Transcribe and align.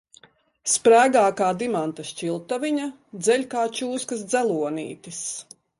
Sprēgā 0.75 1.25
kā 1.41 1.49
dimanta 1.59 2.07
šķiltaviņa, 2.13 2.89
dzeļ 3.21 3.47
kā 3.55 3.69
čūskas 3.81 4.27
dzelonītis. 4.33 5.25